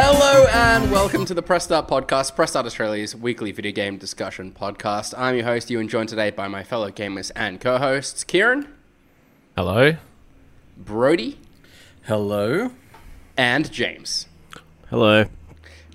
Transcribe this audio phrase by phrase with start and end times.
[0.00, 4.52] Hello and welcome to the Press Start Podcast, Press Start Australia's weekly video game discussion
[4.52, 5.12] podcast.
[5.18, 8.68] I'm your host, Ewan joined today by my fellow gamers and co-hosts, Kieran,
[9.56, 9.96] Hello.
[10.76, 11.40] Brody,
[12.04, 12.70] Hello.
[13.36, 14.28] and James.
[14.88, 15.24] Hello.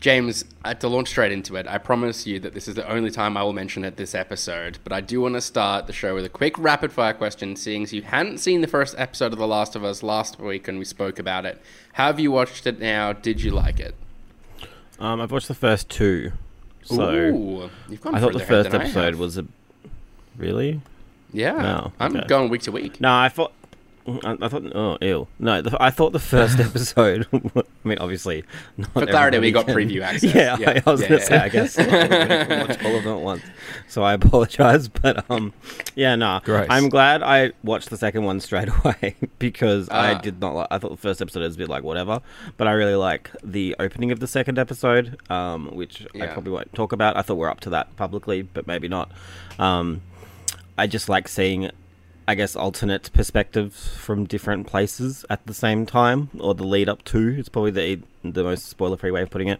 [0.04, 3.10] James, uh, to launch straight into it, I promise you that this is the only
[3.10, 6.14] time I will mention it this episode, but I do want to start the show
[6.14, 9.40] with a quick rapid fire question, seeing as you hadn't seen the first episode of
[9.40, 11.62] The Last of Us last week and we spoke about it.
[11.94, 13.14] Have you watched it now?
[13.14, 13.96] Did you like it?
[15.00, 16.34] Um, I've watched the first two,
[16.84, 19.46] so Ooh, you've gone I thought the first episode was a
[20.36, 20.82] really.
[21.32, 22.28] Yeah, No, I'm okay.
[22.28, 23.00] going week to week.
[23.00, 23.54] No, I thought.
[24.06, 24.64] I, I thought.
[24.76, 25.28] Oh, ew.
[25.40, 27.26] No, the, I thought the first episode.
[27.34, 28.44] I mean, obviously,
[28.78, 30.34] not For clarity, we got everybody preview can- access.
[30.36, 31.26] Yeah, Yeah, I, I was yeah, gonna yeah.
[31.28, 31.38] say.
[31.38, 33.44] I guess not everybody can watch all of them at once.
[33.88, 35.54] So I apologize, but um,
[35.96, 36.42] yeah, no.
[36.44, 36.68] Gross.
[36.70, 40.18] I'm glad I watched the second one straight away because I Ah.
[40.20, 40.54] did not.
[40.56, 42.22] Like, I thought the first episode was a bit like whatever,
[42.58, 46.74] but I really like the opening of the second episode, um, which I probably won't
[46.74, 47.16] talk about.
[47.16, 49.12] I thought we're up to that publicly, but maybe not.
[49.60, 50.02] Um,
[50.78, 51.70] I just like seeing,
[52.28, 57.04] I guess, alternate perspectives from different places at the same time, or the lead up
[57.06, 57.36] to.
[57.38, 59.60] It's probably the the most spoiler free way of putting it.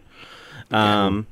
[0.70, 1.26] Um,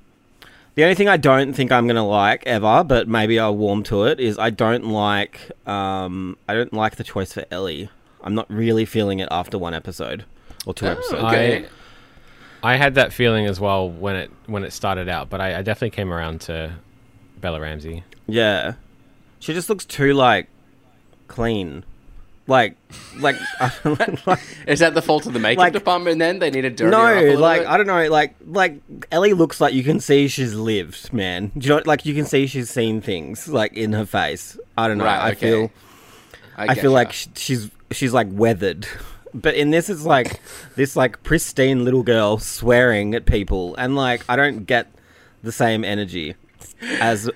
[0.75, 4.05] the only thing I don't think I'm gonna like ever, but maybe I'll warm to
[4.05, 7.89] it, is I don't like um, I don't like the choice for Ellie.
[8.23, 10.25] I'm not really feeling it after one episode
[10.67, 11.23] or two Oh, episodes.
[11.25, 11.67] okay.
[12.63, 15.63] I had that feeling as well when it when it started out, but I, I
[15.63, 16.75] definitely came around to
[17.41, 18.05] Bella Ramsey.
[18.29, 18.75] Yeah,
[19.41, 20.47] she just looks too like
[21.33, 21.85] clean,
[22.47, 22.77] like
[23.19, 23.37] like,
[24.27, 26.19] like Is that the fault of the makeup Like- department?
[26.19, 27.69] Then they need to dirty her up a no, like bit?
[27.69, 28.81] I don't know, like like
[29.11, 31.51] Ellie looks like you can see she's lived, man.
[31.57, 34.59] Do you know, like you can see she's seen things like in her face.
[34.77, 35.05] I don't know.
[35.05, 35.41] Right, I okay.
[35.41, 35.71] feel
[36.57, 36.97] I, get feel ya.
[36.97, 38.87] like she's she's like weathered.
[39.35, 40.41] But in this, it's like
[40.77, 44.89] this like pristine little girl swearing at people, and like I don't get
[45.43, 46.35] the same energy
[47.01, 47.31] as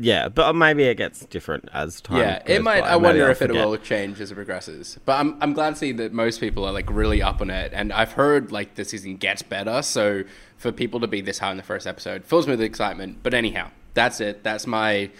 [0.00, 0.28] yeah.
[0.28, 2.18] But uh, maybe it gets different as time.
[2.18, 2.82] yeah, it might.
[2.82, 2.88] by.
[2.88, 4.98] I wonder if it will change as it progresses.
[5.04, 7.72] But I'm I'm glad to see that most people are like really up on it,
[7.74, 9.82] and I've heard like the season gets better.
[9.82, 10.24] So
[10.56, 13.18] for people to be this high in the first episode fills me with excitement.
[13.22, 14.42] But anyhow, that's it.
[14.42, 15.10] That's my.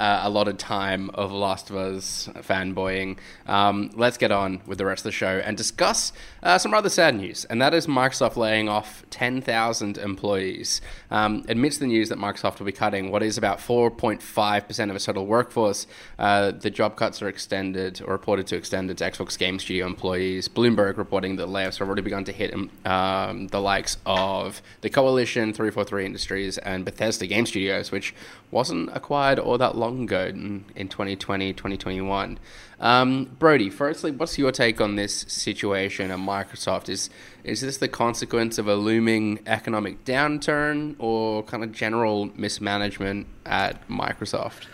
[0.00, 3.18] Uh, of time of Last of Us fanboying.
[3.46, 6.88] Um, let's get on with the rest of the show and discuss uh, some rather
[6.88, 10.80] sad news, and that is Microsoft laying off 10,000 employees.
[11.10, 15.04] Um, amidst the news that Microsoft will be cutting what is about 4.5% of its
[15.04, 15.86] total workforce,
[16.18, 20.48] uh, the job cuts are extended or reported to extend to Xbox Game Studio employees.
[20.48, 22.54] Bloomberg reporting that layoffs have already begun to hit
[22.86, 28.14] um, the likes of the Coalition, 343 Industries, and Bethesda Game Studios, which
[28.50, 32.38] wasn't acquired all that long ago in, in 2020, 2021.
[32.80, 36.88] Um, Brody, firstly, what's your take on this situation at Microsoft?
[36.88, 37.10] Is
[37.44, 43.86] is this the consequence of a looming economic downturn or kind of general mismanagement at
[43.88, 44.66] Microsoft?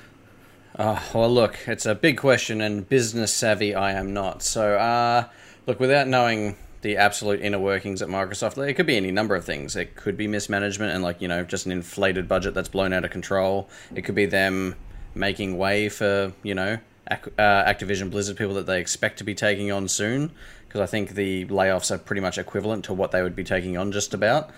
[0.76, 4.42] Uh, well, look, it's a big question, and business savvy I am not.
[4.42, 5.24] So, uh,
[5.66, 9.44] look, without knowing the absolute inner workings at Microsoft, it could be any number of
[9.44, 9.74] things.
[9.74, 13.06] It could be mismanagement and, like, you know, just an inflated budget that's blown out
[13.06, 13.70] of control.
[13.94, 14.76] It could be them
[15.16, 16.78] making way for, you know,
[17.10, 20.30] Ac- uh, Activision Blizzard people that they expect to be taking on soon,
[20.66, 23.76] because I think the layoffs are pretty much equivalent to what they would be taking
[23.76, 24.50] on just about.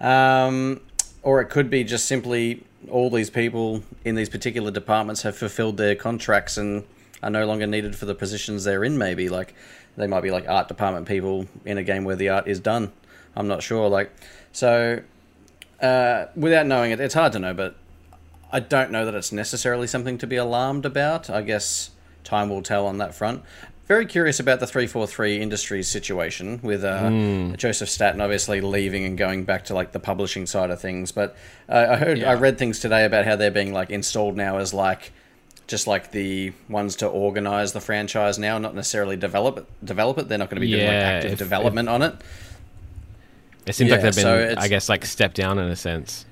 [0.00, 0.80] Um,
[1.22, 5.78] or it could be just simply all these people in these particular departments have fulfilled
[5.78, 6.84] their contracts and
[7.22, 8.98] are no longer needed for the positions they're in.
[8.98, 9.54] Maybe like
[9.96, 12.92] they might be like art department people in a game where the art is done.
[13.34, 13.88] I'm not sure.
[13.88, 14.12] Like
[14.52, 15.00] so,
[15.80, 17.54] uh, without knowing it, it's hard to know.
[17.54, 17.76] But
[18.54, 21.28] I don't know that it's necessarily something to be alarmed about.
[21.28, 21.90] I guess
[22.22, 23.42] time will tell on that front.
[23.88, 27.10] Very curious about the 343 Industries situation with uh,
[27.56, 31.10] Joseph Staten obviously leaving and going back to like the publishing side of things.
[31.10, 31.36] But
[31.68, 32.30] uh, I heard, Yeah.
[32.30, 35.12] I read things today about how they're being like installed now as like
[35.66, 39.66] just like the ones to organize the franchise now, not necessarily develop it.
[39.84, 40.28] Develop it.
[40.28, 42.14] They're not going to be doing like active if- development on it.
[43.66, 46.24] It seems like they've been, it's- I guess, like stepped down in a sense.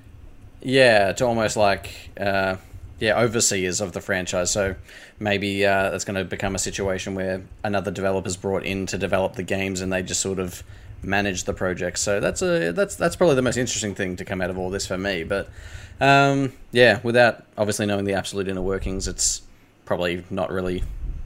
[0.62, 2.56] Yeah, to almost like uh,
[2.98, 4.50] yeah overseers of the franchise.
[4.50, 4.76] So
[5.18, 9.34] maybe uh, it's going to become a situation where another developer's brought in to develop
[9.34, 10.62] the games, and they just sort of
[11.02, 11.98] manage the project.
[11.98, 14.70] So that's a that's that's probably the most interesting thing to come out of all
[14.70, 15.24] this for me.
[15.24, 15.48] But
[16.00, 19.42] um, yeah, without obviously knowing the absolute inner workings, it's
[19.84, 20.84] probably not really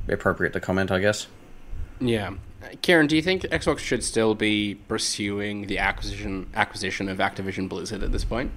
[0.09, 0.91] appropriate to comment.
[0.91, 1.27] I guess.
[2.00, 2.35] Yeah.
[2.83, 8.03] Kieran, do you think Xbox should still be pursuing the acquisition acquisition of Activision Blizzard
[8.03, 8.50] at this point?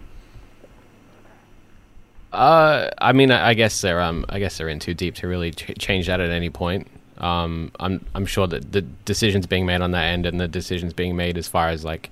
[2.32, 5.28] Uh, I mean, I I guess they're um, I guess they're in too deep to
[5.28, 6.88] really ch- change that at any point.
[7.18, 10.94] Um, I'm I'm sure that the decisions being made on that end and the decisions
[10.94, 12.10] being made as far as like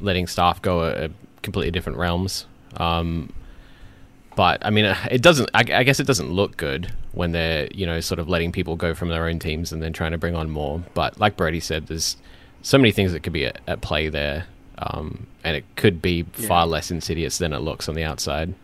[0.00, 1.10] letting staff go a, a
[1.42, 2.46] completely different realms.
[2.76, 3.32] Um,
[4.36, 5.50] but I mean, it doesn't.
[5.54, 8.76] I, I, guess it doesn't look good when they're you know sort of letting people
[8.76, 10.82] go from their own teams and then trying to bring on more.
[10.94, 12.16] But like Brody said, there's
[12.62, 14.46] so many things that could be at, at play there,
[14.78, 16.48] um, and it could be yeah.
[16.48, 18.54] far less insidious than it looks on the outside.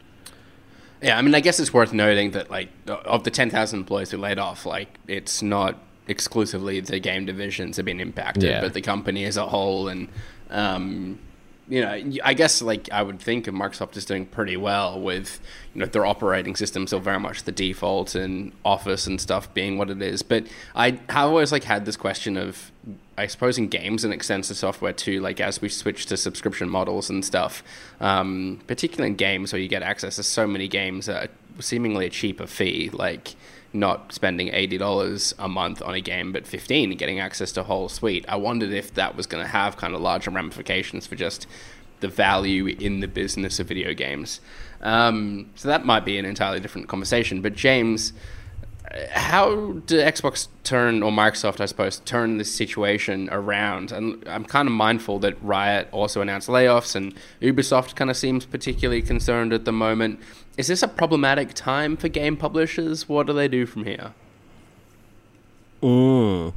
[1.03, 4.11] Yeah, I mean, I guess it's worth noting that like of the ten thousand employees
[4.11, 8.61] who laid off, like it's not exclusively the game divisions have been impacted, yeah.
[8.61, 10.09] but the company as a whole and.
[10.51, 11.21] Um,
[11.71, 15.41] you know, I guess like I would think of Microsoft is doing pretty well with
[15.73, 19.79] you know their operating system still very much the default and Office and stuff being
[19.79, 20.23] what it is.
[20.23, 22.73] But I have always like had this question of
[23.17, 27.09] I suppose in games and extensive software too, like as we switch to subscription models
[27.09, 27.63] and stuff,
[28.01, 31.31] um, particularly in games where you get access to so many games at
[31.61, 33.37] seemingly a cheaper fee, like
[33.73, 37.65] not spending $80 a month on a game, but 15 and getting access to a
[37.65, 38.25] whole suite.
[38.29, 41.47] I wondered if that was going to have kind of larger ramifications for just
[42.01, 44.41] the value in the business of video games.
[44.81, 47.43] Um, so that might be an entirely different conversation.
[47.43, 48.13] But James,
[49.13, 53.93] how did Xbox turn, or Microsoft, I suppose, turn this situation around?
[53.93, 58.47] And I'm kind of mindful that Riot also announced layoffs, and Ubisoft kind of seems
[58.47, 60.19] particularly concerned at the moment.
[60.61, 63.09] Is this a problematic time for game publishers?
[63.09, 64.13] What do they do from here?
[65.83, 66.53] Mm.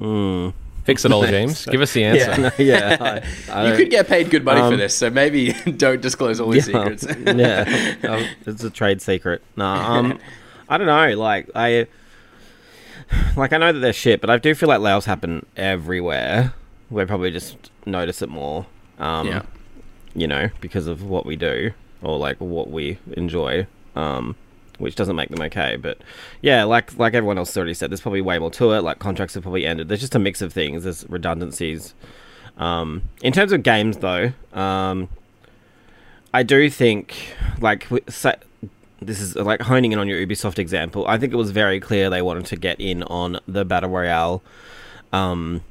[0.00, 0.52] Mm.
[0.84, 1.66] Fix it all, James.
[1.66, 2.52] Give us the answer.
[2.62, 5.52] Yeah, yeah I, I you could get paid good money um, for this, so maybe
[5.76, 7.04] don't disclose all your yeah, secrets.
[7.36, 9.42] yeah, um, it's a trade secret.
[9.56, 10.20] No, um,
[10.68, 11.16] I don't know.
[11.16, 11.88] Like I,
[13.36, 16.54] like I know that they're shit, but I do feel like layoffs happen everywhere.
[16.90, 18.66] We probably just notice it more.
[19.00, 19.42] Um, yeah.
[20.14, 21.72] You know, because of what we do
[22.02, 23.66] or like what we enjoy,
[23.96, 24.36] um,
[24.78, 25.76] which doesn't make them okay.
[25.76, 25.98] But
[26.42, 28.82] yeah, like like everyone else already said, there's probably way more to it.
[28.82, 29.88] Like contracts have probably ended.
[29.88, 30.84] There's just a mix of things.
[30.84, 31.94] There's redundancies.
[32.56, 35.08] Um, in terms of games, though, um,
[36.34, 37.88] I do think like
[39.00, 41.06] this is like honing in on your Ubisoft example.
[41.06, 44.42] I think it was very clear they wanted to get in on the battle royale
[45.12, 45.62] um,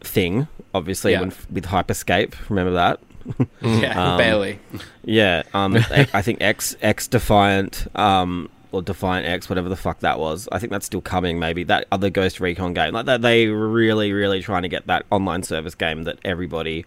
[0.00, 0.48] thing.
[0.74, 1.20] Obviously, yeah.
[1.20, 3.00] when, with Hyper Scape, remember that?
[3.62, 4.58] yeah, um, barely.
[5.04, 10.18] Yeah, um, I think X X Defiant, um, or Defiant X, whatever the fuck that
[10.18, 10.48] was.
[10.52, 11.38] I think that's still coming.
[11.38, 13.22] Maybe that other Ghost Recon game, like that.
[13.22, 16.84] They really, really trying to get that online service game that everybody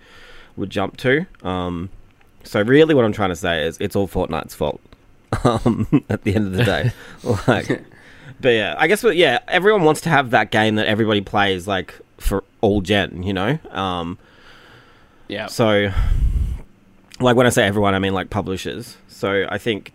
[0.56, 1.26] would jump to.
[1.44, 1.90] Um,
[2.44, 4.82] so really, what I'm trying to say is, it's all Fortnite's fault.
[5.46, 6.92] Um, at the end of the day,
[7.48, 7.86] like.
[8.42, 9.04] But yeah, I guess.
[9.04, 13.24] Yeah, everyone wants to have that game that everybody plays, like for all gen.
[13.24, 13.60] You know.
[13.70, 14.18] Um,
[15.31, 15.48] yeah.
[15.48, 15.92] So
[17.19, 18.98] like when I say everyone, I mean like publishers.
[19.07, 19.94] So I think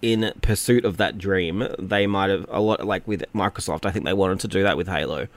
[0.00, 3.84] in pursuit of that dream, they might have a lot like with Microsoft.
[3.84, 5.28] I think they wanted to do that with Halo,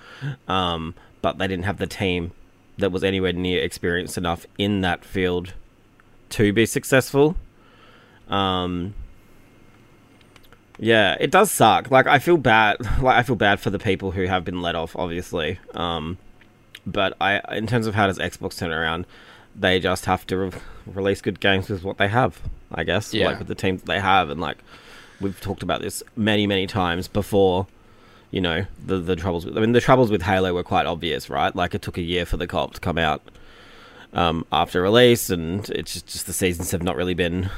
[0.48, 2.32] um, but they didn't have the team
[2.78, 5.54] that was anywhere near experienced enough in that field
[6.30, 7.36] to be successful.
[8.30, 8.94] Um,
[10.80, 11.92] yeah, it does suck.
[11.92, 12.78] Like I feel bad.
[13.02, 15.60] Like I feel bad for the people who have been let off, obviously.
[15.74, 16.18] Um,
[16.86, 19.06] but I, in terms of how does Xbox turn around,
[19.56, 20.52] they just have to re-
[20.86, 22.40] release good games with what they have,
[22.72, 23.14] I guess.
[23.14, 23.28] Yeah.
[23.28, 24.58] Like with the teams that they have, and like
[25.20, 27.68] we've talked about this many, many times before.
[28.32, 29.46] You know the the troubles.
[29.46, 31.54] With, I mean, the troubles with Halo were quite obvious, right?
[31.54, 33.22] Like it took a year for the co-op to come out
[34.14, 37.50] um, after release, and it's just, just, the seasons have not really been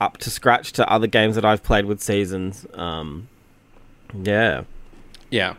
[0.00, 2.66] up to scratch to other games that I've played with seasons.
[2.74, 3.28] Um,
[4.14, 4.62] yeah,
[5.30, 5.54] yeah.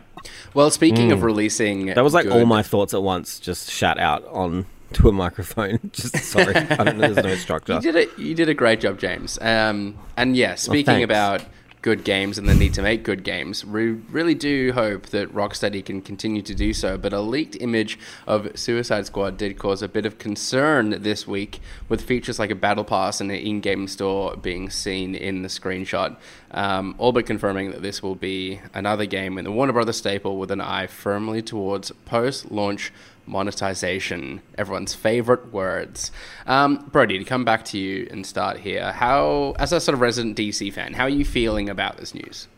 [0.54, 1.12] Well, speaking mm.
[1.12, 2.32] of releasing, that was like good...
[2.32, 4.64] all my thoughts at once, just shat out on
[4.94, 5.78] to a microphone.
[5.92, 7.12] Just sorry, I don't know.
[7.12, 7.74] There's no structure.
[7.74, 8.18] You did it.
[8.18, 9.38] You did a great job, James.
[9.40, 11.44] Um, and yeah, speaking oh, about
[11.84, 13.62] good games and the need to make good games.
[13.62, 17.98] We really do hope that Rocksteady can continue to do so, but a leaked image
[18.26, 21.60] of Suicide Squad did cause a bit of concern this week,
[21.90, 25.48] with features like a battle pass and an in game store being seen in the
[25.48, 26.16] screenshot.
[26.52, 30.38] Um, all but confirming that this will be another game in the Warner Brothers staple
[30.38, 32.94] with an eye firmly towards post launch
[33.26, 36.10] monetization, everyone's favorite words.
[36.46, 40.00] Um, Brody, to come back to you and start here, how, as a sort of
[40.00, 42.48] resident DC fan, how are you feeling about this news?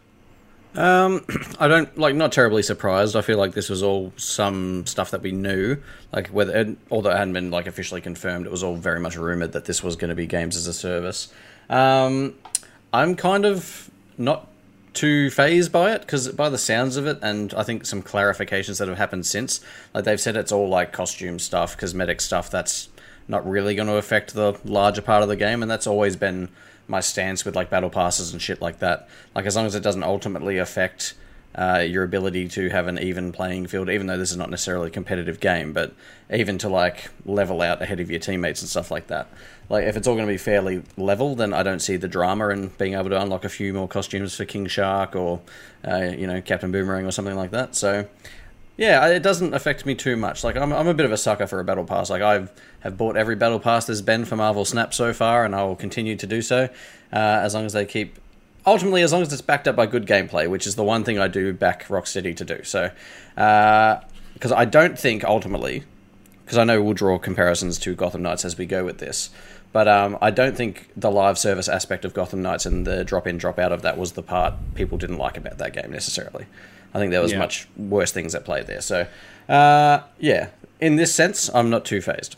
[0.74, 1.24] Um,
[1.58, 3.16] I don't like not terribly surprised.
[3.16, 5.78] I feel like this was all some stuff that we knew.
[6.12, 9.52] Like whether, although it hadn't been like officially confirmed, it was all very much rumored
[9.52, 11.32] that this was going to be games as a service.
[11.68, 12.34] Um,
[12.92, 14.48] I'm kind of not
[14.96, 18.78] too phased by it because by the sounds of it and i think some clarifications
[18.78, 19.60] that have happened since
[19.94, 22.88] like they've said it's all like costume stuff cosmetic stuff that's
[23.28, 26.48] not really going to affect the larger part of the game and that's always been
[26.88, 29.08] my stance with like battle passes and shit like that.
[29.34, 31.14] Like as long as it doesn't ultimately affect
[31.56, 34.88] uh, your ability to have an even playing field, even though this is not necessarily
[34.88, 35.94] a competitive game, but
[36.30, 39.26] even to like level out ahead of your teammates and stuff like that.
[39.70, 42.50] Like if it's all going to be fairly level, then I don't see the drama
[42.50, 45.40] in being able to unlock a few more costumes for King Shark or
[45.86, 47.74] uh, you know Captain Boomerang or something like that.
[47.74, 48.06] So
[48.76, 50.44] yeah, it doesn't affect me too much.
[50.44, 52.10] Like I'm, I'm a bit of a sucker for a battle pass.
[52.10, 55.54] Like I've have bought every battle pass there's been for Marvel Snap so far, and
[55.54, 56.64] I will continue to do so
[57.12, 58.18] uh, as long as they keep.
[58.66, 61.18] Ultimately, as long as it's backed up by good gameplay, which is the one thing
[61.18, 62.64] I do back Rocksteady to do.
[62.64, 62.90] So,
[63.34, 65.84] because I don't think ultimately,
[66.44, 69.30] because I know we'll draw comparisons to Gotham Knights as we go with this,
[69.72, 73.26] but um, I don't think the live service aspect of Gotham Knights and the drop
[73.26, 76.46] in, drop out of that was the part people didn't like about that game necessarily.
[76.94, 77.38] I think there was Yeah.
[77.38, 78.80] much worse things at play there.
[78.80, 79.06] So,
[79.48, 80.48] uh, yeah,
[80.80, 82.36] in this sense, I'm not too phased.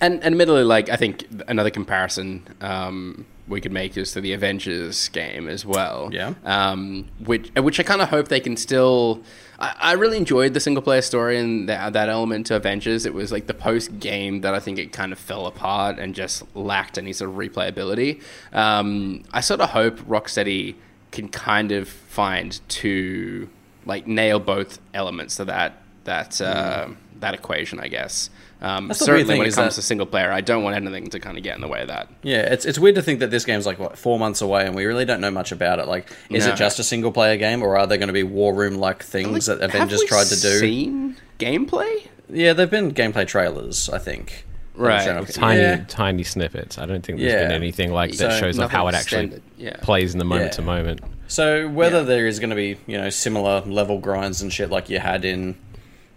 [0.00, 5.08] And admittedly, like I think another comparison um, we could make is to the Avengers
[5.08, 6.08] game as well.
[6.12, 6.34] Yeah.
[6.44, 9.22] Um, which which I kind of hope they can still.
[9.58, 13.04] I, I really enjoyed the single player story and that that element to Avengers.
[13.06, 16.14] It was like the post game that I think it kind of fell apart and
[16.14, 18.22] just lacked any sort of replayability.
[18.52, 20.76] Um, I sort of hope Rocksteady
[21.10, 23.48] can kind of find to
[23.84, 26.88] like nail both elements to that that uh,
[27.18, 28.30] that equation, I guess.
[28.62, 28.88] Um.
[28.88, 30.76] That's the weird certainly, thing when it comes that- to single player, I don't want
[30.76, 32.08] anything to kind of get in the way of that.
[32.22, 34.74] Yeah, it's it's weird to think that this game's like what four months away, and
[34.74, 35.86] we really don't know much about it.
[35.88, 36.52] Like, is No.
[36.52, 39.02] it just a single player game, or are there going to be war room like
[39.02, 40.58] things that Avengers tried to do?
[40.58, 42.06] Seen gameplay?
[42.28, 44.44] Yeah, there've been gameplay trailers, I think.
[44.76, 45.26] Right.
[45.28, 45.84] Tiny, Yeah.
[45.88, 46.78] tiny snippets.
[46.78, 49.76] I don't think there's been anything like that So shows off how it actually yeah.
[49.82, 50.56] plays in the moment Yeah.
[50.56, 51.00] to moment.
[51.26, 52.04] So whether Yeah.
[52.04, 55.24] there is going to be you know similar level grinds and shit like you had
[55.24, 55.56] in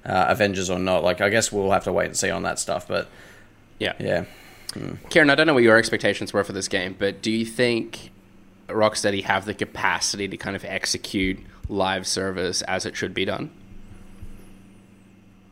[0.05, 2.59] uh, Avengers or not, like I guess we'll have to wait and see on that
[2.59, 2.87] stuff.
[2.87, 3.07] But
[3.79, 3.93] Yeah.
[3.99, 4.25] yeah,
[5.09, 8.09] Kieran, I don't know what your expectations were for this game, but do you think
[8.67, 13.51] Rocksteady have the capacity to kind of execute live service as it should be done?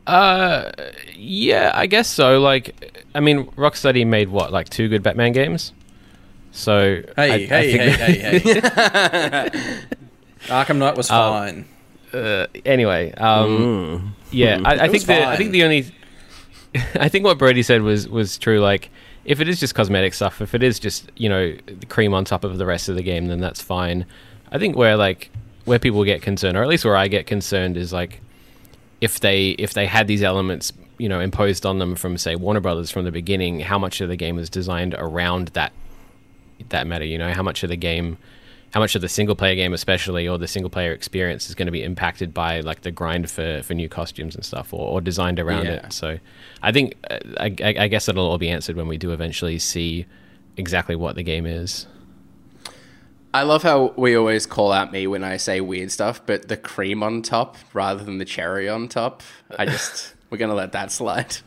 [0.07, 0.71] Uh,
[1.15, 2.39] yeah, I guess so.
[2.39, 5.73] Like, I mean, Rocksteady made what, like two good Batman games.
[6.51, 9.81] So hey, I, I hey, think hey, that- hey, hey,
[10.47, 11.65] Arkham Knight was Um, fine.
[12.13, 15.93] Uh, anyway, um, yeah, I, I think the I think the only
[16.95, 18.59] I think what Brody said was was true.
[18.59, 18.89] Like,
[19.25, 22.25] if it is just cosmetic stuff, if it is just you know the cream on
[22.25, 24.05] top of the rest of the game, then that's fine.
[24.51, 25.29] I think where like
[25.65, 28.21] where people get concerned, or at least where I get concerned, is like
[28.99, 32.59] if they if they had these elements you know imposed on them from say Warner
[32.59, 35.73] Brothers from the beginning, how much of the game was designed around that
[36.69, 37.05] that matter?
[37.05, 38.17] You know, how much of the game
[38.71, 41.65] how much of the single player game especially or the single player experience is going
[41.65, 45.01] to be impacted by like the grind for, for new costumes and stuff or, or
[45.01, 45.85] designed around Yeah.
[45.87, 46.17] it so
[46.61, 49.59] i think uh, I, I I guess it'll all be answered when we do eventually
[49.59, 50.05] see
[50.57, 51.87] exactly what the game is
[53.33, 56.57] I love how we always call out me when I say weird stuff, but the
[56.57, 59.23] cream on top rather than the cherry on top,
[59.57, 61.37] I just we're gonna let that slide.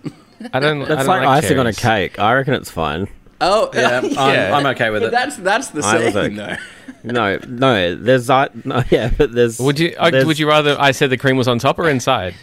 [0.55, 2.19] i don't I don't like, icing on a cake.
[2.19, 3.09] I reckon it's fine.
[3.41, 4.19] Oh Yeah, I'm,
[4.55, 5.13] I'm okay with But it.
[5.13, 6.57] that's that's the same like- though.
[7.07, 9.59] No, no, there's uh, no, yeah, but there's.
[9.59, 11.89] would you uh, there's- would you rather i said the cream was on top or
[11.89, 12.35] inside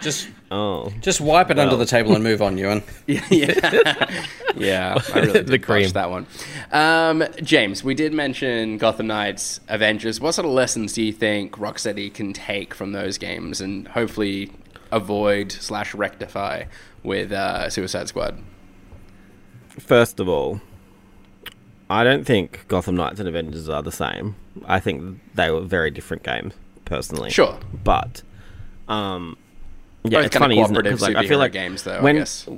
[0.00, 2.82] Just Oh, just wipe it under the table and move on, Ewan.
[3.06, 4.10] yeah,
[4.54, 5.88] yeah, I really did The cream.
[5.90, 6.26] that one.
[6.72, 10.20] Um, James, we did mention Gotham Knights, Avengers.
[10.20, 14.52] What sort of lessons do you think Rocksteady can take from those games and hopefully
[14.90, 16.64] avoid slash rectify
[17.02, 18.38] with uh, Suicide Squad?
[19.78, 20.60] First of all,
[21.90, 24.36] I don't think Gotham Knights and Avengers are the same.
[24.66, 27.30] I think they were very different games, personally.
[27.30, 27.58] Sure.
[27.84, 28.22] but
[28.88, 29.36] um,
[30.04, 30.78] yeah, Both it's kind of funny, isn't it?
[30.80, 32.48] cooperative 'Cause, like, I feel like games, though, I when guess.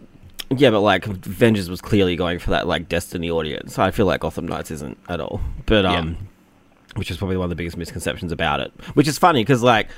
[0.57, 3.79] yeah, but like Avengers was clearly going for that like Destiny audience.
[3.79, 5.41] I feel like Gotham Knights isn't at all.
[5.67, 5.99] But Yeah.
[5.99, 6.17] um,
[6.97, 8.73] which is probably one of the biggest misconceptions about it.
[8.95, 9.89] Which is funny because like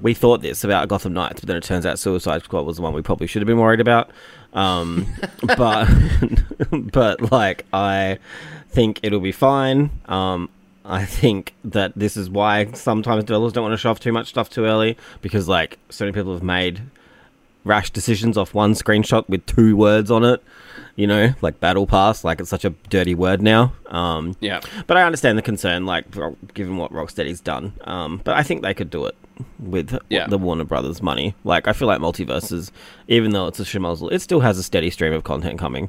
[0.00, 2.82] we thought this about Gotham Knights, but then it turns out Suicide Squad was the
[2.82, 4.10] one we probably should have been worried about.
[4.52, 5.06] Um,
[5.56, 5.88] but
[6.70, 8.18] but like I
[8.68, 9.90] think it'll be fine.
[10.06, 10.48] Um,
[10.84, 14.28] I think that this is why sometimes developers don't want to show off too much
[14.28, 16.82] stuff too early because like so many people have made
[17.64, 20.42] rash decisions off one screenshot with two words on it.
[20.96, 23.72] You know, like battle pass, like it's such a dirty word now.
[23.86, 24.60] Um, Yeah.
[24.86, 26.04] but I understand the concern, like
[26.52, 27.72] given what Rocksteady's done.
[27.84, 29.14] Um, but I think they could do it
[29.58, 30.26] with Yeah.
[30.26, 31.34] the Warner Brothers money.
[31.44, 32.70] Like I feel like multiverses,
[33.08, 35.88] even though it's a schmozzle, it still has a steady stream of content coming.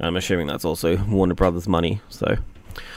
[0.00, 2.00] I'm assuming that's also Warner Brothers money.
[2.10, 2.36] So,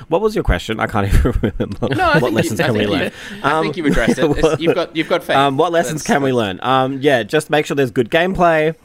[0.08, 0.80] what was your question?
[0.80, 1.96] I can't even remember.
[1.96, 3.12] No, what lessons you, can we think you- learn?
[3.44, 4.26] I Um, think you've addressed it.
[4.38, 5.36] It's- you've got you've got faith.
[5.38, 6.60] Um, what lessons That's- can we learn?
[6.64, 8.76] Um, yeah, just make sure there's good gameplay,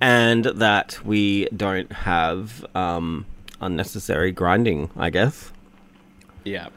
[0.00, 3.26] and that we don't have um,
[3.60, 4.90] unnecessary grinding.
[4.96, 5.52] I guess.
[6.44, 6.68] Yeah.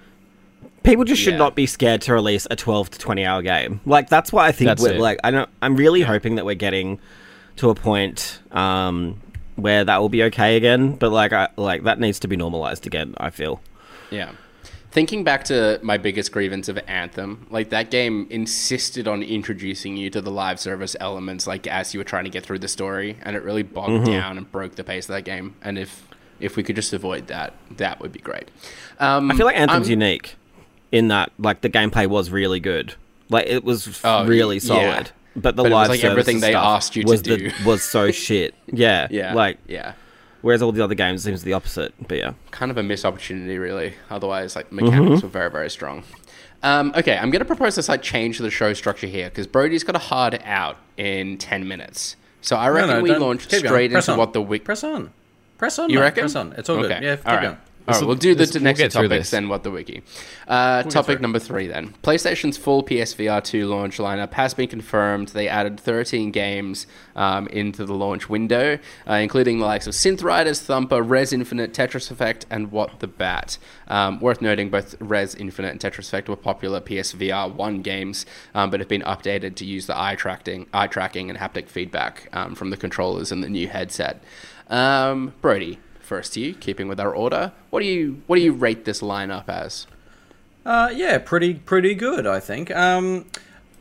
[0.83, 1.37] people just should Yeah.
[1.39, 3.81] not be scared to release a 12 to 20 hour game.
[3.85, 4.99] Like that's why I think That's we're it.
[5.01, 6.99] like I don't I'm really hoping that we're getting
[7.57, 9.19] to a point um
[9.57, 12.87] where that will be okay again, but like I like that needs to be normalized
[12.87, 13.59] again, I feel.
[14.09, 14.31] Yeah.
[14.89, 20.09] Thinking back to my biggest grievance of Anthem, like that game insisted on introducing you
[20.09, 23.17] to the live service elements, like as you were trying to get through the story,
[23.21, 25.55] and it really bogged down and broke the pace of that game.
[25.61, 26.07] And if
[26.39, 28.49] if we could just avoid that, that would be great.
[28.99, 30.35] Um, I feel like Anthem's I'm- unique
[30.91, 32.95] in that like the gameplay was really good.
[33.29, 35.03] Like it was Oh, really yeah.
[35.37, 35.41] Solid.
[35.43, 37.37] But the But it was live like everything they stuff asked you to was the-
[37.37, 37.51] do.
[37.65, 38.53] was so shit.
[38.67, 39.07] Yeah.
[39.11, 39.93] Yeah, Like yeah,
[40.41, 41.93] whereas all the other games seems the opposite.
[42.07, 42.33] But yeah.
[42.51, 43.93] kind of a missed opportunity, really.
[44.09, 44.85] Otherwise, like Mm-hmm.
[44.85, 46.03] mechanics were very, very strong.
[46.63, 49.45] Um, okay, I'm going to propose a slight change to the show structure here because
[49.45, 52.15] Brody's got a hard out in ten minutes.
[52.41, 54.17] So I reckon no, we don't- launch straight Press into on.
[54.17, 54.63] what the week.
[54.65, 55.11] Press on.
[55.57, 55.89] Press on.
[55.89, 56.01] You mate.
[56.05, 56.21] reckon?
[56.23, 56.53] Press on.
[56.53, 56.91] It's all good.
[57.03, 57.41] Yeah, keep all right.
[57.43, 57.57] going.
[57.87, 60.03] All right, we'll do the we'll next topics, then what the wiki.
[60.45, 61.93] Uh, topic number three, then.
[62.03, 65.29] PlayStation's full PSVR 2 launch lineup has been confirmed.
[65.29, 68.77] They added 13 games um, into the launch window,
[69.07, 73.07] uh, including the likes of Synth Riders, Thumper, Rez Infinite, Tetris Effect, and What the
[73.07, 73.57] Bat.
[73.87, 78.69] Um, worth noting, both Rez Infinite and Tetris Effect were popular PSVR 1 games, um,
[78.69, 82.53] but have been updated to use the eye tracking, eye tracking and haptic feedback um,
[82.53, 84.21] from the controllers and the new headset.
[84.69, 87.51] Um, Brody, first to you, keeping with our order.
[87.69, 89.85] What do you what do you rate this lineup as?
[90.65, 92.71] Uh, yeah, pretty pretty good, I think.
[92.71, 93.25] Um,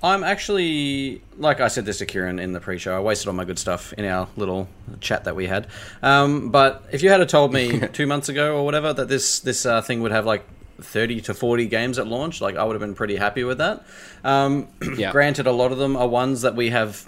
[0.02, 3.44] I'm actually, like I said this to Kieran in the pre-show, I wasted all my
[3.44, 4.68] good stuff in our little
[5.00, 5.66] chat that we had.
[6.02, 9.64] Um, but if you had told me two months ago or whatever that this this
[9.66, 10.44] uh, thing would have like
[10.80, 13.84] 30 to 40 games at launch, like I would have been pretty happy with that.
[14.22, 15.10] Um, Yeah.
[15.12, 17.06] Granted, a lot of them are ones that we have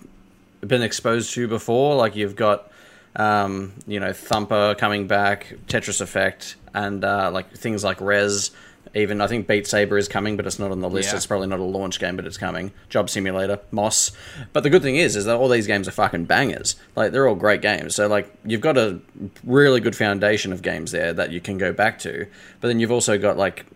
[0.61, 1.95] been exposed to before.
[1.95, 2.68] Like you've got,
[3.17, 8.50] um, you know, Thumper coming back, Tetris Effect, and uh, like things like Rez.
[8.95, 11.11] Even I think Beat Saber is coming, but it's not on the list.
[11.11, 11.17] Yeah.
[11.17, 12.73] It's probably not a launch game, but it's coming.
[12.88, 14.12] Job Simulator, Moss.
[14.55, 16.75] But the good thing is, is that all these games are fucking bangers.
[16.97, 17.94] Like they're all great games.
[17.94, 19.01] So like you've got a
[19.44, 22.27] really good foundation of games there that you can go back to.
[22.61, 23.66] But then you've also got like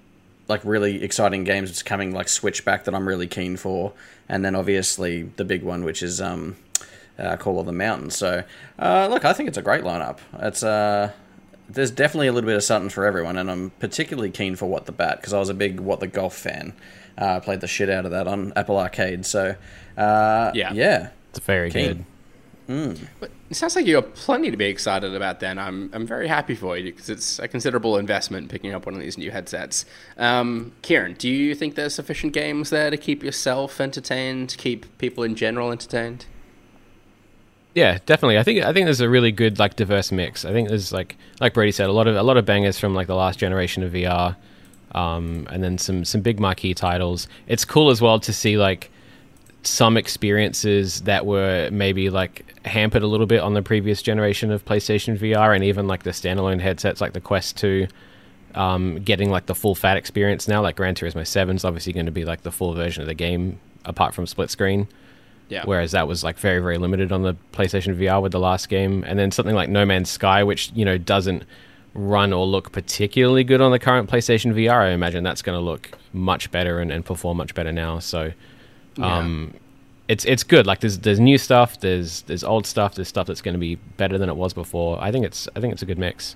[0.49, 3.93] like really exciting games that's coming like Switchback that I'm really keen for,
[4.29, 6.57] and then obviously the big one which is um,
[7.19, 8.11] uh, Call of the Mountain.
[8.11, 8.43] So
[8.79, 10.19] uh, look, I think it's a great lineup.
[10.41, 11.13] It's uh,
[11.69, 14.87] there's definitely a little bit of something for everyone, and I'm particularly keen for What
[14.87, 16.75] the Bat because I was a big What the Golf fan.
[17.21, 19.27] Uh, I played the shit out of that on Apple Arcade.
[19.27, 19.55] So
[19.97, 20.73] uh, Yeah.
[20.73, 21.87] yeah, It's very Keen.
[21.89, 22.05] good.
[23.21, 25.41] But it sounds like you have plenty to be excited about.
[25.41, 28.95] Then I'm I'm very happy for you because it's a considerable investment picking up one
[28.95, 29.85] of these new headsets.
[30.17, 35.23] Um, Kieran, do you think there's sufficient games there to keep yourself entertained, keep people
[35.23, 36.25] in general entertained?
[37.75, 38.39] Yeah, definitely.
[38.39, 40.45] I think I think there's a really good like diverse mix.
[40.45, 42.95] I think there's like like Brody said, a lot of a lot of bangers from
[42.95, 44.37] like the last generation of VR,
[44.95, 47.29] um, and then some some big marquee titles.
[47.47, 48.91] It's cool as well to see like
[49.63, 54.65] some experiences that were maybe like hampered a little bit on the previous generation of
[54.65, 57.87] PlayStation VR, and even like the standalone headsets like the Quest Two.
[58.55, 62.05] Um, getting like the full fat experience now, like Gran Turismo 7 is obviously going
[62.05, 64.87] to be like the full version of the game apart from split screen
[65.53, 65.63] Yeah.
[65.65, 69.05] whereas that was like very very limited on the PlayStation VR with the last game.
[69.07, 71.45] And then something like No Man's Sky which you know doesn't
[71.95, 75.65] run or look particularly good on the current PlayStation VR I imagine that's going to
[75.65, 77.99] look much better and, and perform much better now.
[77.99, 78.33] So
[78.99, 79.55] um
[80.09, 80.67] it's it's good.
[80.67, 83.77] Like there's there's new stuff there's there's old stuff there's stuff that's going to be
[83.97, 85.03] better than it was before.
[85.03, 86.35] I think it's I think it's a good mix.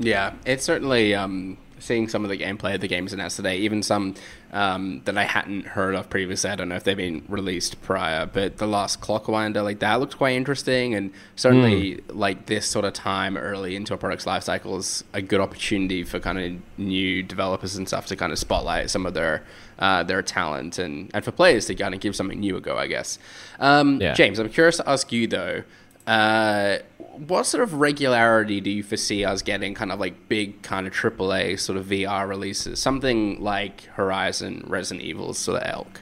[0.00, 3.82] Yeah, it's certainly um, seeing some of the gameplay of the games announced today, even
[3.82, 4.14] some
[4.52, 6.50] um, that I hadn't heard of previously.
[6.50, 10.16] I don't know if they've been released prior, but the last Clockwinder, like that looked
[10.16, 14.76] quite interesting, and certainly like this sort of time early into a product's life cycle
[14.76, 18.90] is a good opportunity for kind of new developers and stuff to kind of spotlight
[18.90, 19.42] some of their
[19.78, 22.76] uh, their talent and, and for players to kind of give something new a go,
[22.76, 23.18] I guess.
[23.58, 24.12] Um, Yeah.
[24.14, 25.62] James, I'm curious to ask you though.
[26.06, 26.78] Uh,
[27.26, 30.92] what sort of regularity do you foresee us getting kind of like big kind of
[30.92, 32.78] AAA sort of VR releases?
[32.80, 36.00] Something like Horizon, Resident Evil sort of elk.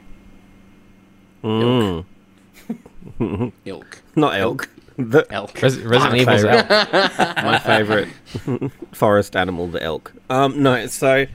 [1.43, 2.05] Mm.
[3.65, 4.03] Ilk.
[4.17, 4.69] Not elk.
[4.97, 5.63] The, Elk.
[5.63, 6.71] Res- Resident My Evil's favorite.
[6.71, 8.09] out my favorite
[8.93, 10.13] forest animal, the elk.
[10.29, 11.27] Um, no, so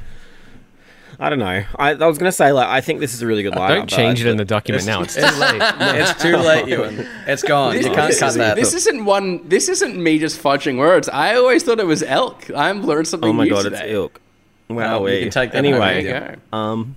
[1.20, 1.64] I don't know.
[1.78, 3.68] I, I was gonna say like I think this is a really good lineup.
[3.70, 7.08] don't change it in the document now it's too late it's too late, Ewan.
[7.28, 7.76] It's gone.
[7.76, 8.56] This, you can't this cut that.
[8.56, 9.48] this isn't one.
[9.48, 11.08] This isn't me just fudging words.
[11.10, 12.50] I always thought it was elk.
[12.52, 13.30] I've learned something.
[13.30, 13.90] Oh my new god, today.
[13.90, 14.22] it's elk.
[14.70, 16.04] Wow, No, you can take that anyway.
[16.04, 16.58] you home go.
[16.58, 16.96] Um,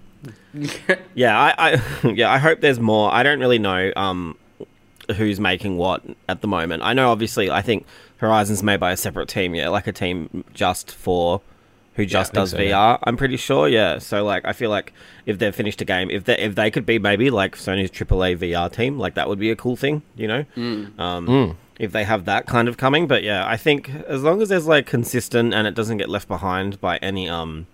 [1.14, 3.12] yeah, I, I yeah, I hope there's more.
[3.12, 4.36] I don't really know um
[5.16, 6.82] who's making what at the moment.
[6.82, 7.86] I know obviously I think
[8.18, 11.40] Horizon's made by a separate team, yeah, like a team just for
[11.96, 12.68] who just think does so, VR.
[12.68, 12.96] yeah.
[13.02, 13.68] I'm pretty sure.
[13.68, 13.98] Yeah.
[13.98, 14.92] So like, I feel like
[15.26, 18.38] if they've finished a game, if they if they could be maybe like Sony's AAA
[18.38, 20.02] VR team, like that would be a cool thing.
[20.16, 20.44] You know.
[20.98, 24.48] Um, If they have that kind of coming, but yeah, I think as long as
[24.48, 27.66] there's like consistent and it doesn't get left behind by any um,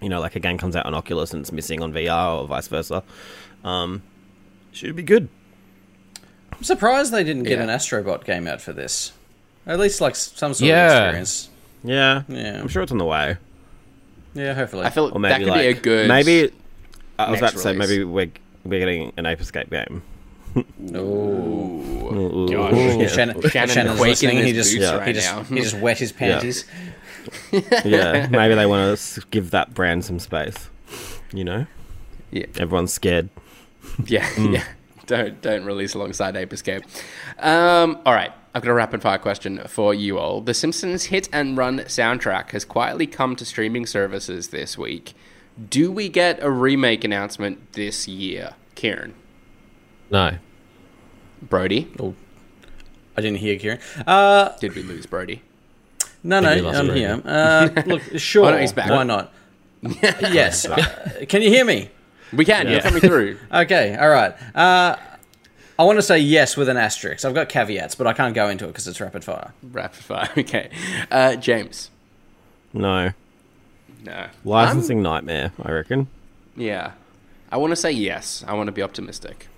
[0.00, 2.46] you know, like a game comes out on Oculus and it's missing on VR or
[2.46, 3.02] vice versa,
[3.64, 4.02] um,
[4.70, 5.28] should be good.
[6.52, 7.64] I'm surprised they didn't get Yeah.
[7.64, 9.12] an Astrobot game out for this.
[9.66, 10.86] At least like some sort Yeah.
[10.86, 11.48] of experience.
[11.82, 12.22] Yeah.
[12.28, 12.60] Yeah.
[12.60, 13.36] I'm sure it's on the way.
[14.34, 14.84] Yeah, hopefully.
[14.84, 16.08] I feel Or that could like be a good.
[16.08, 16.52] maybe.
[17.18, 17.88] I was about to say release.
[17.88, 18.30] maybe we're
[18.64, 20.02] we're getting an Ape Escape game.
[20.56, 20.62] Ooh.
[20.96, 22.48] Ooh.
[22.50, 22.72] Gosh.
[22.74, 23.06] Yeah.
[23.06, 24.36] Shannon, Shannon Shannon's quaking in listening.
[24.38, 26.64] He his just, boots he, just he just wet his panties.
[27.84, 30.68] yeah, maybe they want to give that brand some space.
[31.32, 31.66] You know,
[32.32, 33.28] Yeah, everyone's scared.
[34.06, 34.64] yeah, yeah.
[35.06, 36.84] Don't don't release alongside Ape Escape.
[37.40, 40.40] Um, all right, I've got a rapid fire question for you all.
[40.40, 45.14] The Simpsons Hit and Run soundtrack has quietly come to streaming services this week.
[45.68, 49.14] Do we get a remake announcement this year, Kieran?
[50.10, 50.38] No.
[51.42, 51.92] Brody?
[52.00, 52.14] Oh,
[53.16, 53.78] I didn't hear Kieran.
[54.06, 55.42] Uh, Did we lose Brody?
[56.24, 57.00] no, Think no, I'm Brady.
[57.00, 57.22] here.
[57.24, 58.46] Uh, look, sure.
[58.46, 58.90] Oh, no, he's back.
[58.90, 59.32] Why not?
[59.82, 60.66] yes.
[60.66, 61.90] Uh, can you hear me?
[62.32, 62.68] We can.
[62.68, 63.38] You're coming through.
[63.52, 64.34] Okay, all right.
[64.56, 64.96] Uh,
[65.80, 67.24] I want to say yes with an asterisk.
[67.24, 69.54] I've got caveats, but I can't go into it because it's rapid fire.
[69.62, 70.28] Rapid fire.
[70.36, 70.68] Okay,
[71.10, 71.88] uh, James.
[72.74, 73.12] No
[74.04, 74.26] No.
[74.44, 75.52] licensing nightmare.
[75.62, 76.08] I reckon.
[76.54, 76.92] Yeah.
[77.50, 78.44] I want to say yes.
[78.46, 79.48] I want to be optimistic.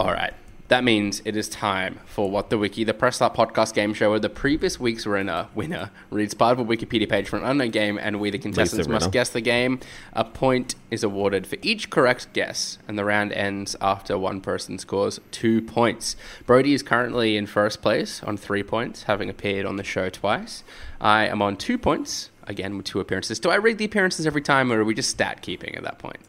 [0.00, 0.34] All right.
[0.68, 4.10] That means it is time for What the Wiki, the Press Start podcast game show
[4.10, 7.68] where the previous week's winner, winner reads part of a Wikipedia page for an unknown
[7.70, 9.78] game and we, the contestants, must guess the game.
[10.14, 14.78] A point is awarded for each correct guess, and the round ends after one person
[14.78, 16.16] scores two points.
[16.46, 20.64] Brody is currently in first place on three points, having appeared on the show twice.
[20.98, 23.38] I am on two points, again with two appearances.
[23.38, 25.98] Do I read the appearances every time, or are we just stat keeping at that
[25.98, 26.20] point?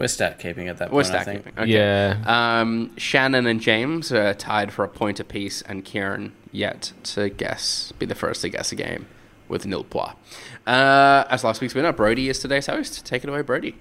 [0.00, 0.94] We're stat keeping at that point.
[0.94, 1.14] We're point.
[1.14, 1.44] I stat think.
[1.44, 1.62] keeping.
[1.62, 1.72] Okay.
[1.72, 2.16] Yeah.
[2.60, 7.92] Um, Shannon and James are tied for a point apiece, and Kieran yet to guess,
[7.98, 9.06] be the first to guess a game
[9.48, 10.14] with nil points.
[10.66, 13.04] Uh, as last week's winner, Brody is today's host.
[13.04, 13.76] Take it away, Brody.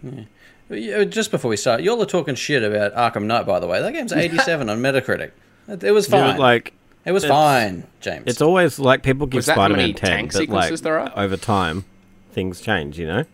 [0.69, 3.81] Yeah, Just before we start, y'all are talking shit about Arkham Knight, by the way.
[3.81, 5.31] That game's 87 on Metacritic.
[5.67, 6.37] It was Yeah, fine.
[6.39, 6.73] like
[7.05, 8.25] it was fine, James.
[8.27, 10.99] it's always like people give Was that how Spider-Man ten, tank but like sequences there
[10.99, 11.13] are?
[11.15, 11.85] over time,
[12.33, 12.99] things change.
[12.99, 13.25] You know.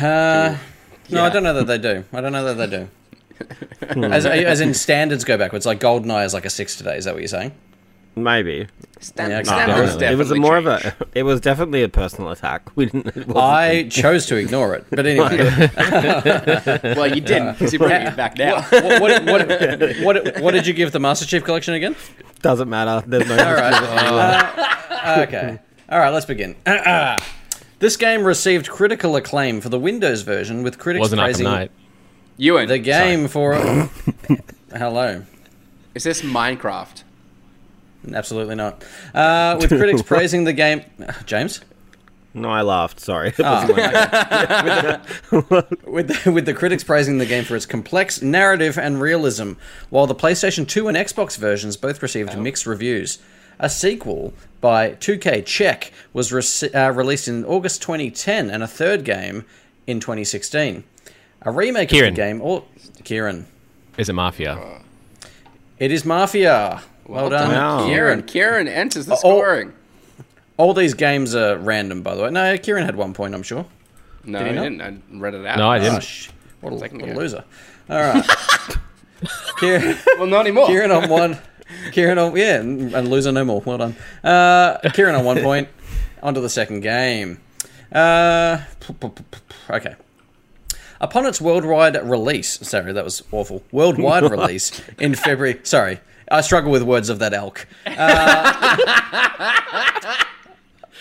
[0.00, 0.56] Uh,
[1.10, 2.04] no, I don't know that they do.
[2.12, 2.88] I don't know that they do.
[4.04, 6.96] as, as in standards go backwards, like GoldenEye is like a six today.
[6.96, 7.52] Is that what you're saying?
[8.18, 8.66] Maybe.
[8.98, 9.44] Stand- Yeah, okay.
[9.44, 10.86] standards No, it was a more changed.
[10.86, 11.06] of a.
[11.18, 12.62] It was definitely a personal attack.
[12.76, 13.08] We didn't.
[13.08, 15.36] It wasn't- I chose to ignore it, but anyway.
[16.96, 18.62] Well, you didn't, because you're bringing it back now.
[18.62, 21.94] what, what, what, what, what did you give the Master Chief Collection again?
[22.40, 23.02] doesn't matter.
[23.06, 23.36] There's no.
[23.36, 23.72] All right.
[23.74, 25.58] Uh, okay.
[25.90, 26.10] All right.
[26.10, 26.56] Let's begin.
[27.78, 31.70] this game received critical acclaim for the Windows version, with critics Wasn't praising Knight.
[32.36, 33.54] Ewan, the game for.
[34.70, 35.22] Hello.
[35.94, 37.02] is this Minecraft?
[38.12, 38.84] Absolutely not.
[39.14, 40.82] Uh, with critics praising the game,
[41.24, 41.60] James.
[42.34, 43.00] No, I laughed.
[43.00, 43.32] Sorry.
[43.42, 43.66] Ah,
[45.86, 49.52] with the, with the critics praising the game for its complex narrative and realism,
[49.88, 53.18] while the PlayStation 2 and Xbox versions both received mixed reviews.
[53.58, 59.04] A sequel by 2K Check was rece- uh, released in August 2010, and a third
[59.04, 59.44] game
[59.86, 60.84] in 2016.
[61.42, 62.08] A remake Kieran.
[62.10, 62.64] of the game, or
[63.04, 63.46] Kieran.
[63.96, 64.82] Is it Mafia?
[65.78, 66.82] It is Mafia.
[67.06, 67.86] Well, done, Wow.
[67.86, 68.66] Kieran, Kieran.
[68.66, 69.72] Kieran enters the Oh, scoring.
[70.56, 72.30] All these games are random, by the way.
[72.30, 73.66] No, Kieran had one point, I'm sure.
[74.24, 74.62] No, Did I he not?
[74.64, 74.80] didn't.
[75.14, 75.58] I read it out.
[75.58, 76.02] No, I Oh, didn't.
[76.02, 77.44] sh- what a, what a loser.
[77.88, 78.24] All right.
[79.60, 79.96] Kieran.
[80.18, 80.66] Well, not anymore.
[80.66, 81.38] Kieran on one.
[81.92, 83.60] Kieran on yeah, and loser no more.
[83.64, 83.96] Well done.
[84.22, 85.68] Uh, Kieran on one point.
[86.22, 87.38] On to the second game.
[87.92, 88.62] Uh,
[89.70, 89.94] okay.
[91.00, 93.62] Upon its worldwide release, sorry, that was awful.
[93.70, 95.60] Worldwide release in February.
[95.62, 96.00] Sorry,
[96.30, 97.66] I struggle with words of that elk.
[97.86, 98.76] Uh,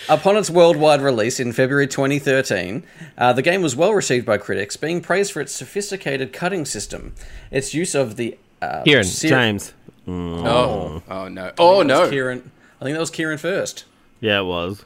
[0.10, 2.84] upon its worldwide release in February 2013,
[3.18, 7.16] uh, the game was well received by critics, being praised for its sophisticated cutting system,
[7.52, 9.74] its use of the uh, Kieran, ser- James.
[10.08, 10.46] Mm.
[10.46, 11.52] Oh, oh no.
[11.58, 12.10] Oh no.
[12.10, 12.52] Kieran.
[12.80, 13.86] I think that was Kieran first.
[14.22, 14.84] Yeah, it was.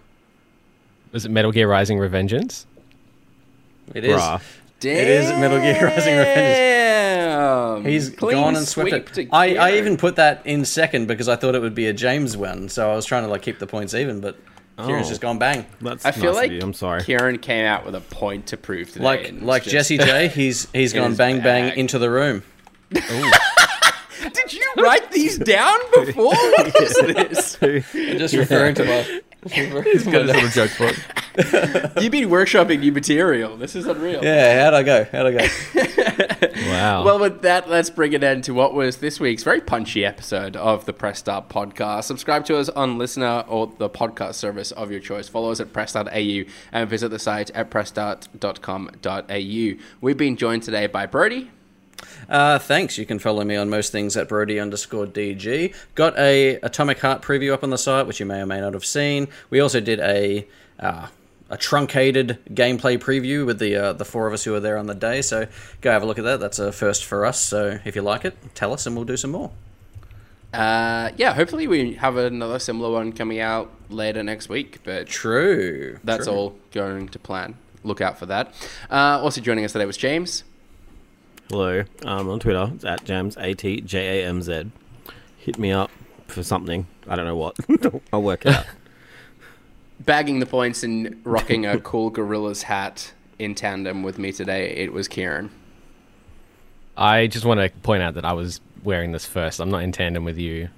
[1.11, 2.65] Was it Metal Gear Rising Revengeance?
[3.93, 4.15] It is.
[4.19, 4.41] Bruh.
[4.79, 4.97] Damn.
[4.97, 6.55] It is Metal Gear Rising Revengeance.
[6.55, 7.85] Damn.
[7.85, 9.29] He's Clean gone and swept it.
[9.31, 12.35] I, I even put that in second because I thought it would be a James
[12.37, 14.37] win, so I was trying to like keep the points even, but
[14.77, 15.09] Kieran's Oh.
[15.09, 15.65] just gone bang.
[15.81, 16.63] That's I feel nice like.
[16.63, 17.03] I'm sorry.
[17.03, 19.03] Kieran came out with a point to prove today.
[19.03, 22.43] Like like just- Jessie J, he's he's in gone his bang bang into the room.
[24.21, 26.33] Did you write these down before?
[26.33, 27.57] What is this?
[28.19, 30.97] Just referring to my He's got his little joke book.
[32.01, 33.55] You've been workshopping new material.
[33.55, 34.21] This is unreal.
[34.21, 35.05] Yeah, how'd I go?
[35.09, 35.47] How'd I go?
[36.69, 37.05] Wow.
[37.05, 40.57] Well, with that, let's bring it end to what was this week's very punchy episode
[40.57, 42.03] of the Press Start podcast.
[42.03, 45.29] Subscribe to us on LiSTNR or the podcast service of your choice.
[45.29, 49.83] Follow us at press.au and visit the site at pressstart.com.au.
[50.01, 51.49] We've been joined today by Brody.
[52.27, 52.97] Uh, thanks.
[52.97, 55.73] You can follow me on most things at Brody underscore DG.
[55.95, 58.73] Got a Atomic Heart preview up on the site, which you may or may not
[58.73, 59.27] have seen.
[59.49, 60.47] We also did a
[60.79, 61.07] uh,
[61.49, 64.85] a truncated gameplay preview with the uh, the four of us who were there on
[64.87, 65.21] the day.
[65.21, 65.47] So
[65.81, 66.39] go have a look at that.
[66.39, 67.39] That's a first for us.
[67.39, 69.51] So if you like it, tell us and we'll do some more.
[70.53, 75.99] Uh, yeah, hopefully we have another similar one coming out later next week, but True.
[76.03, 76.33] that's True.
[76.33, 77.55] all going to plan.
[77.83, 78.53] Look out for that.
[78.89, 80.43] Uh, also joining us today was James.
[81.49, 81.83] Hello.
[82.05, 84.71] Um, on Twitter, it's at Jams A T J A M Z.
[85.37, 85.89] Hit me up
[86.27, 86.85] for something.
[87.07, 87.57] I don't know what.
[88.13, 88.65] I'll work it out.
[89.99, 94.93] bagging the points and rocking a cool gorillas hat in tandem with me today, it
[94.93, 95.49] was Kieran.
[96.95, 99.59] I just want to point out that I was wearing this first.
[99.59, 100.69] I'm not in tandem with you.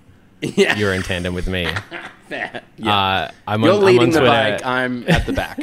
[0.42, 1.68] Yeah, You're in tandem with me.
[2.30, 2.62] yeah.
[2.84, 4.32] Uh, I'm You're on, I'm leading on the Twitter.
[4.32, 4.66] bike.
[4.66, 5.60] I'm at the back.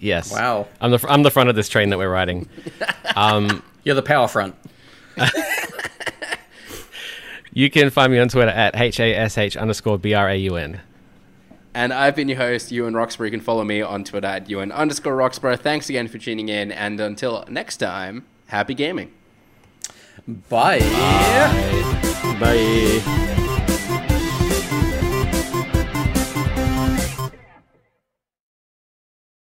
[0.00, 0.32] Yes.
[0.32, 0.66] Wow.
[0.80, 2.48] I'm the I'm the front of this train that we're riding.
[3.16, 4.54] Um, You're the power front.
[7.54, 10.80] you can find me on Twitter at hash underscore braun.
[11.72, 13.32] and I've been your host, Ewan Roxburgh.
[13.32, 15.58] You can follow me on Twitter at Ewan underscore Roxburgh.
[15.60, 19.10] Thanks again for tuning in, and until next time, happy gaming.
[20.50, 20.80] Bye.
[22.38, 23.44] Bye.